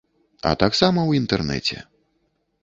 А 0.51 0.53
таксама 0.63 0.99
ў 1.05 1.11
інтэрнэце. 1.23 1.77